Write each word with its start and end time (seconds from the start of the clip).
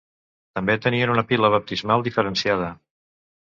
També 0.59 0.75
tenien 0.85 1.13
una 1.17 1.25
pila 1.33 1.53
baptismal 1.57 2.07
diferenciada. 2.11 2.75